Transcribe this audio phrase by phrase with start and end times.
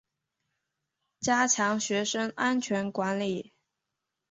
[1.19, 3.53] 加强学生安全管理